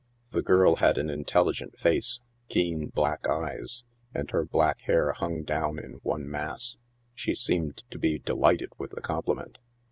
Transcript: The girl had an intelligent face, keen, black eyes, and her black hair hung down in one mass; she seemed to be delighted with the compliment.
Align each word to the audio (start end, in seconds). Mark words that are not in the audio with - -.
The 0.31 0.41
girl 0.41 0.77
had 0.77 0.97
an 0.97 1.11
intelligent 1.11 1.77
face, 1.77 2.21
keen, 2.49 2.87
black 2.87 3.27
eyes, 3.29 3.83
and 4.15 4.31
her 4.31 4.43
black 4.43 4.81
hair 4.85 5.11
hung 5.11 5.43
down 5.43 5.77
in 5.77 5.99
one 6.01 6.27
mass; 6.27 6.77
she 7.13 7.35
seemed 7.35 7.83
to 7.91 7.99
be 7.99 8.17
delighted 8.17 8.71
with 8.79 8.89
the 8.95 9.01
compliment. 9.01 9.59